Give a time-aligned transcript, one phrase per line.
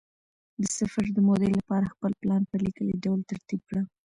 [0.61, 3.81] د سفر د مودې لپاره خپل پلان په لیکلي ډول ترتیب کړه.